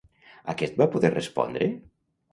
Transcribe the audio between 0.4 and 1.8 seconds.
Aquest va poder respondre?